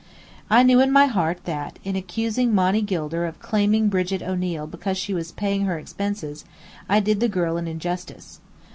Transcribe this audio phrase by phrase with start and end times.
[0.49, 4.97] I knew in my heart that, in accusing Monny Gilder of claiming Brigit O'Neill because
[4.97, 6.43] she was paying her expenses,
[6.89, 8.39] I did the girl an injustice.